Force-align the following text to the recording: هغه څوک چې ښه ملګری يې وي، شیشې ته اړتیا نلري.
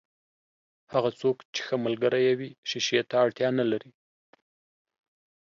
هغه 0.93 1.09
څوک 1.21 1.37
چې 1.53 1.59
ښه 1.67 1.75
ملګری 1.85 2.21
يې 2.27 2.33
وي، 2.39 2.49
شیشې 2.69 3.01
ته 3.09 3.15
اړتیا 3.23 3.49
نلري. 3.59 3.91